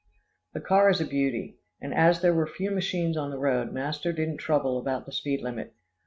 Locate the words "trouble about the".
4.37-5.11